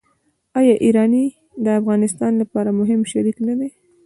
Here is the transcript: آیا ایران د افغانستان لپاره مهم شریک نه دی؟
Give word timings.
آیا 0.59 0.75
ایران 0.85 1.13
د 1.63 1.65
افغانستان 1.79 2.31
لپاره 2.41 2.69
مهم 2.79 3.01
شریک 3.11 3.37
نه 3.47 3.53
دی؟ 3.59 3.69